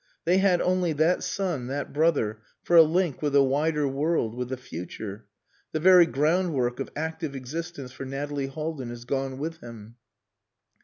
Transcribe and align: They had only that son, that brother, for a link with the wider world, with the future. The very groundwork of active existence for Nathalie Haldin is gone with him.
They 0.25 0.39
had 0.39 0.61
only 0.61 0.93
that 0.93 1.21
son, 1.21 1.67
that 1.67 1.93
brother, 1.93 2.41
for 2.63 2.75
a 2.75 2.81
link 2.81 3.21
with 3.21 3.33
the 3.33 3.43
wider 3.43 3.87
world, 3.87 4.33
with 4.33 4.49
the 4.49 4.57
future. 4.57 5.27
The 5.73 5.79
very 5.79 6.07
groundwork 6.07 6.79
of 6.79 6.89
active 6.95 7.35
existence 7.35 7.91
for 7.91 8.03
Nathalie 8.03 8.47
Haldin 8.49 8.89
is 8.89 9.05
gone 9.05 9.37
with 9.37 9.57
him. 9.59 9.97